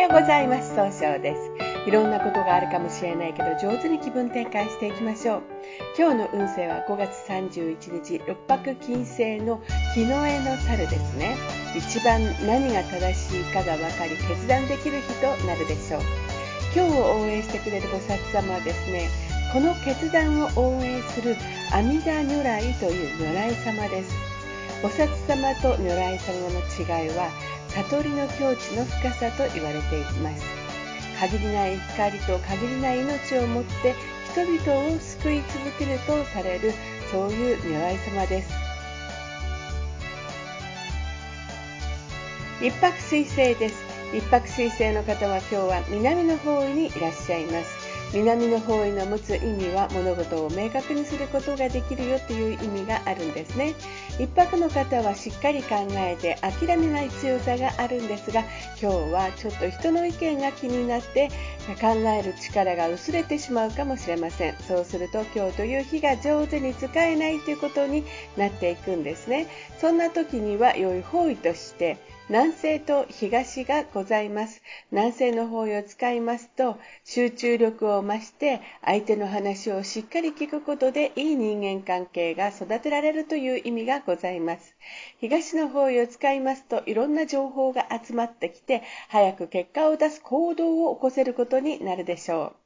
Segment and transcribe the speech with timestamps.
[0.00, 0.76] ようございます。
[0.76, 1.50] 総称です。
[1.86, 5.42] いろんなことがあるかもしれないけど上手に気分転換していきましょう。
[5.98, 9.60] 今日の運勢は5月31日六白金星の
[9.94, 11.36] 日の絵の猿ですね。
[11.76, 16.02] 一番何が正しいかが分かり決断できる日となるでしょう。
[16.76, 19.08] 今日を応援してくれる菩薩様はですね
[19.52, 21.34] この決断を応援する
[21.72, 24.14] 阿弥陀如来という如来様です。
[24.80, 27.28] 菩薩様と如来様の違いは
[27.76, 30.42] 悟りの境地の深さと言われています。
[31.18, 33.94] 限りない光と限りない命をもって
[34.32, 36.72] 人々を救い続けるとされる
[37.10, 38.50] そういう如来様です。
[42.60, 43.84] 一泊水星です。
[44.12, 47.77] 一泊水星の方は今日は南の方位にいらっしゃいます。
[48.12, 53.74] 南の方位の持つ意味は物事を明確にすることができるよという意味があるんですね。
[54.18, 58.40] 一泊の方はしっかり考えて諦めない強さがあるんですが
[58.80, 61.28] 今日はちょっと人の意見が気になって
[61.80, 64.56] 考える力が薄れてしまうかもしれません。
[64.66, 68.04] そうすると今日という日が上手に使えないということに
[68.36, 69.46] なっていくんですね。
[69.80, 71.98] そんな時には良い方位として
[72.30, 74.60] 南西と東がございます。
[74.90, 84.76] 南西の方位を使いますと、集中力を増して相手の話をしっかり聞くことでいい人間関係が育てられるという意味がございます。
[85.20, 92.57] 東の方位を使いますと、いろんな情報が集まってきて、早く結果を出す行動を起こせることになるでしょう。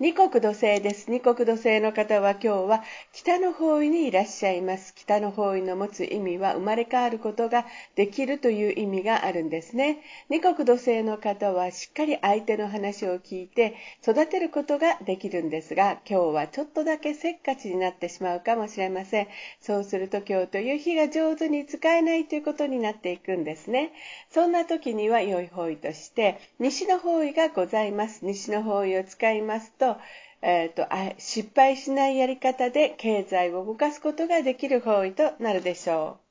[0.00, 1.08] 二国土星です。
[1.08, 4.92] 二国土星の方は今日は北の方位にいらっしゃいます。
[4.96, 7.64] 北の方位の持つ意味は生まれ変わることが
[7.94, 10.00] できるという意味があるんですね。
[10.28, 19.28] 二国土星の方はしっかり相手の話を聞いて育てることができるんですが、今日はちょっとだけせっかちになってしまうかもしれません。
[19.60, 23.92] そうすると今日という日が上手に使えないということになっていくんですね。
[24.28, 28.24] そんな時には良い方位として西の方位がございます。
[28.24, 30.00] 西の方位を使いますとと,、
[30.40, 30.86] えーと、
[31.18, 36.24] 失敗しないやり方で経済を動かすことができる方位となるでしょう。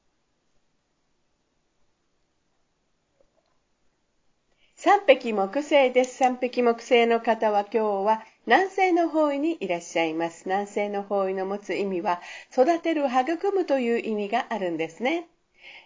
[4.75, 6.18] 三匹木星です。
[6.18, 10.44] 三匹木星の方は今日は南西の方位にいらっしゃいます。
[10.46, 12.22] 南西の方位の持つ意味は
[12.52, 15.30] 育てる、育むという意味があるんですね。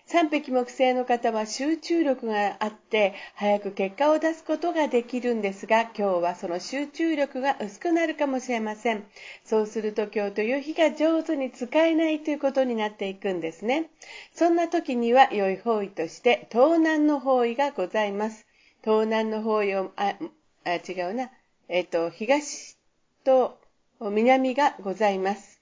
[0.10, 9.04] 三匹木星の方は集中力があって早く結果を出すことができるんですが今日はその集中力が薄くなるかもしれません。
[9.44, 13.90] そうすると今日という日が上手に使えないということになっていくんですね。
[14.34, 18.48] そんな時には良い方位として東南の方位がございます
[18.86, 20.16] 東南の方位をあ
[20.64, 21.32] あ違うな。
[21.68, 22.78] えっ、と東
[23.26, 23.60] と
[24.00, 25.57] 南がございます。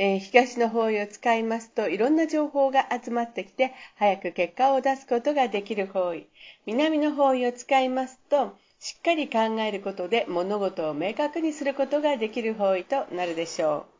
[0.00, 6.28] えー、東の方位を使いますといろんな情報が集まってきて早く結果を出すことができる方位。
[6.66, 13.97] 南の方位を使いますとしっかり考えることで物事を明確にすることができる方位となるでしょう。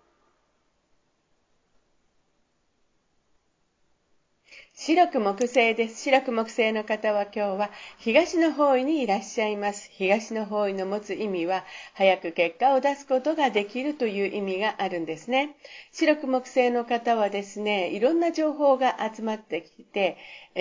[4.89, 6.01] 白く木星です。
[6.01, 9.91] 白く木星の方は今日は東の方位にいらっしゃいます。
[9.93, 15.57] 東の方位の持つ意味は早く結果を出すことができるという意味があるんですね。
[15.93, 20.17] 白く木星の方はですね、いろんな情報が集まってきて、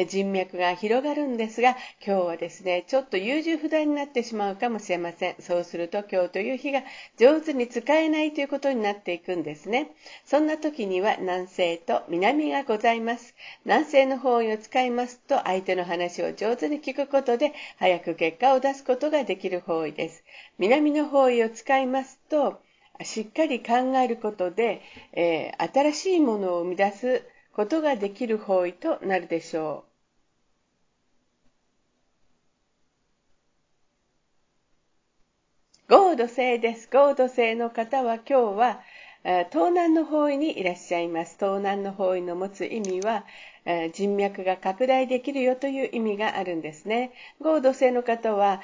[0.09, 5.35] 人脈が広がるんですが、今日はですね、ちょっと優柔不断になってしまうかもしれません。
[5.39, 6.83] そうすると今日という日が
[7.17, 9.91] 上手に使えないということになっていくんですね。
[10.25, 13.33] そんな時には南西と南がございます。
[13.65, 20.23] 南西の方位を使いますと、相手の話を上手に聞くことで、早く結果を出すことができる方位です。
[20.57, 22.61] 南の方位を使いますと、
[23.03, 24.81] しっかり考えることで、
[25.13, 27.23] えー、新しいものを生み出す
[27.53, 29.85] ことができる方位となるでしょ
[35.87, 35.89] う。
[35.89, 36.89] ゴード星です。
[36.91, 38.81] ゴード星の方は今日は
[39.51, 41.35] 東南の方位にいらっしゃいます。
[41.39, 43.25] 東南の方位の持つ意味は、
[43.93, 47.11] 人脈が拡大できるよという意味があるんですね。
[47.39, 48.61] 合同性の方は、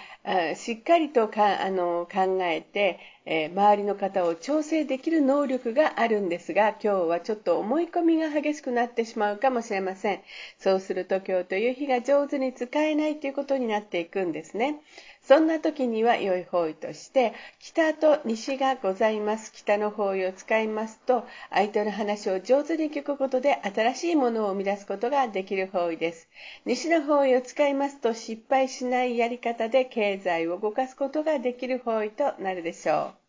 [0.55, 10.21] しっかりとかあの考えて、え周りの方を調整できる能力があるんですが、今日はちょっと思い込みが激しくなってしまうかもしれません。
[10.57, 14.81] そうすると今日という日が上手に使えないということになっていくんですね。
[15.25, 26.29] そんな時には良い方位として北と西がございます北の方位を使いますと相手の話を上手に聞くことで新しいものを生み出すことことができる方位です
[26.65, 33.23] 西の方位を使いますと失敗しないやり方で経済を動かすことができる方位となるでしょう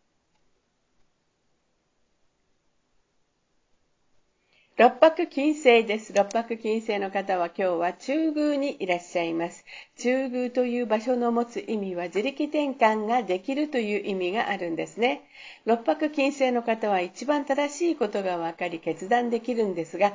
[4.77, 6.11] 六白金星です。
[6.11, 9.63] 六白金星の方は今日は中宮にいらっしゃいます。
[9.97, 15.21] 中宮という場所の持つ意味は自力転換ができるという意味があるんですね。
[15.63, 20.11] 六白金星の方は一番正しいことが分かり決断できるんですが、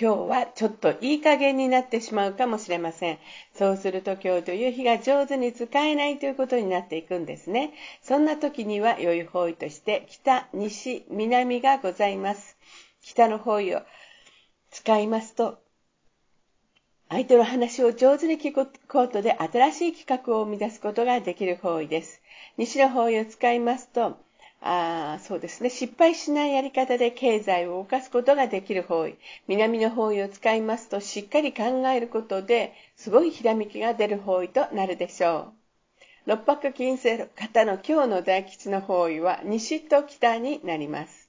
[0.00, 3.18] 今日はちょっといい加減になってしまうかもしれません。
[3.52, 7.72] そうすると今日という日が上手に使えないということになっていくんですね。
[8.00, 12.56] そんな時には良い方位として北、西、南がございます。
[13.02, 13.82] 北の方位を
[14.70, 15.58] 使いますと、
[17.08, 22.22] 相手の話を上手に聞くことで新しい企画を生み出すことができる方位です。
[22.56, 24.16] 西の方位を使いますと、
[24.60, 25.70] あそうですね。
[25.70, 29.16] 失敗しないやり方で経済を動かすことができる方位。
[29.46, 35.52] 南の方位を使いますと、しっかり考えることで、すごいひらめきが出る方位となるでしょ
[36.26, 36.30] う。
[36.30, 41.28] 六白金星の方の今日の大吉の方位は、西と北になります。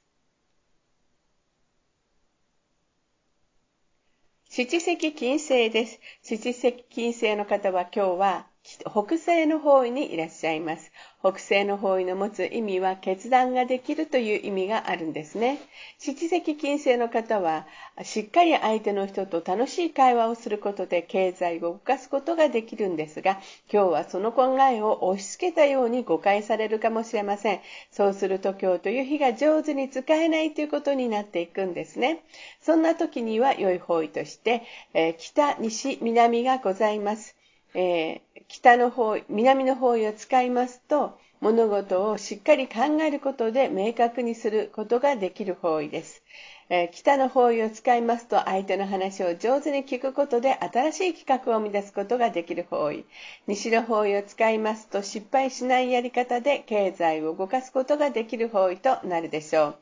[4.50, 6.00] 七石金星です。
[6.24, 8.48] 七石金星の方は今日は
[8.86, 10.92] 北西の方位にいらっしゃいます。
[11.22, 15.60] 北西の方位の持つ意味は決断ができるという意味があるんですね。
[15.98, 17.68] 七石金星の方は
[18.04, 23.40] しっかり相手の人と楽しい会話をすることで経済を動かすことができるんですが、
[23.72, 27.62] 今日はその考えを押し付けたように誤解されるかもしれません。
[27.92, 32.24] そうすると今日という日が上手に使えないということになっていくんですね。
[32.62, 34.64] そんな時には良い方位として、
[34.94, 37.39] えー、北、西、南がございます。
[37.74, 46.22] えー、北の方、南の方位を使いますと、物事をしっかり考えることで明確にすることができる方位です。
[46.70, 53.06] えー、北の方位を使いますと相手の話を上手に聞くことで新しい企画を生み出すことができる方位。
[53.48, 59.76] 西の方位を使いますと失敗しないやり方で経済を動かすことができる方位となるでしょう。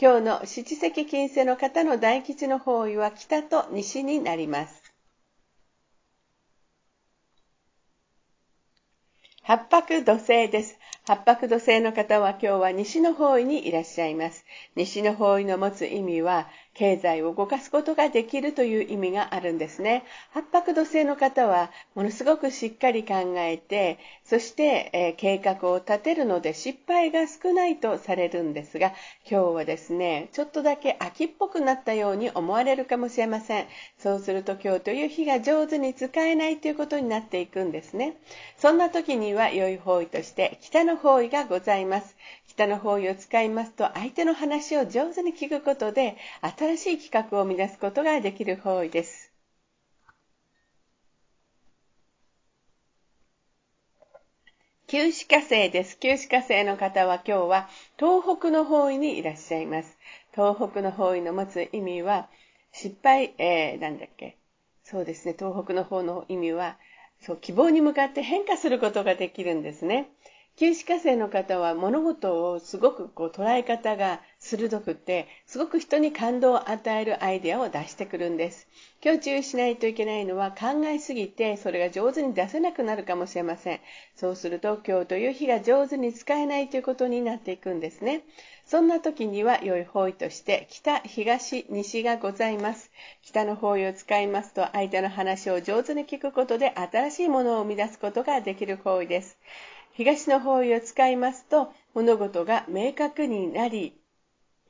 [0.00, 4.79] 今日の七石金星の方の大吉の方位は北と西になります。
[9.50, 10.78] 八白土星です。
[11.04, 14.44] 八白土星の方は今日は西の方位にいらっしゃいます。
[14.76, 20.04] 西の方位の持つ意味は、経済を動かすことができるという意味があるんですね。
[20.30, 28.92] 八白土星の方はものすごくしっかり考えて、そして、えー、計画を立てるので失敗が少ないとされるんですが、
[29.28, 33.66] 今日はですね、ちょっとだけ秋っぽくなったように思われるかもしれません。
[33.98, 38.16] そうすると今日という日が上手に使えないということになっていくんですね。
[38.56, 42.16] そんな時には良い方位として北の方位がございます。
[42.50, 46.16] 北の方位を使いますと相手の話を上手に聞くことで
[46.58, 49.32] 新しい企画を生み出すことができる方位です。
[54.88, 55.98] 旧歯火星です。
[56.00, 59.96] 旧歯火星の方は今日は東北の方位にいらっしゃいます。
[60.32, 62.28] 東北の方位の持つ意味は
[62.72, 64.36] 失敗、えー、なんだっけ。
[64.82, 65.36] そうですね。
[65.38, 66.76] 東北の方の意味は
[67.20, 70.08] そう希望に向かって変化することができるんですね。
[70.60, 78.68] 旧歯科生の方は物事をすごくこう捉え方が鋭くて、すごく人に感動を与えるアイデアを出してくるんです。
[79.02, 83.80] 今日注意しないといけないのは考えすぎてそれが上手に出せなくなるかもしれません。
[84.14, 88.20] そうすると今日という日が上手に使えないということになっていくんですね。
[88.66, 92.90] そんな時には良い方位として北、東、西がございます。
[93.22, 99.38] 北の方位を使いますと相手の話を上手に聞くことで新しいものを生み出すことができる方位です。
[100.00, 104.00] 東の方位を使いますと物事が明確になり、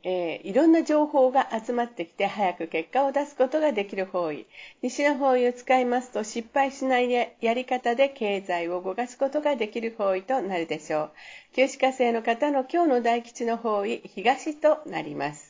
[0.02, 4.49] えー、いろんな情報が集まってきて早く結果を出すことができる方位。
[4.82, 11.10] 西の方位を使いますと失敗しないやり方で経済を動かすことができる方位となるでしょう。
[11.54, 15.50] 旧歯科生の方の今日の大吉の方位、東となります。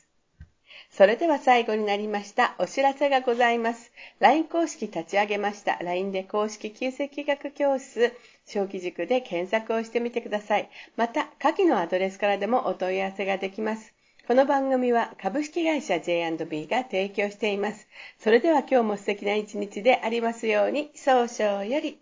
[0.92, 2.56] それでは最後になりました。
[2.59, 3.92] お知らせがございます。
[4.18, 5.78] LINE 公式立ち上げました。
[5.78, 8.12] LINE で公式旧石学教室、
[8.44, 10.68] 小規塾で検索をしてみてください。
[10.97, 13.94] また、下記のアドレスからでもお問い合わせができます。
[14.26, 17.87] この番組は株式会社 J&B が提供しています。
[18.18, 22.00] それでは今日も素敵な一日でありますように、早々より。